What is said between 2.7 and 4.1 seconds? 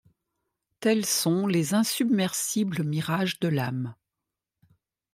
mirages de l’âme.